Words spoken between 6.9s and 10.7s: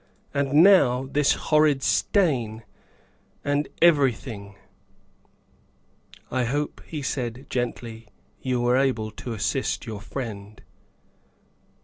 said gently," you were able to assist your friend."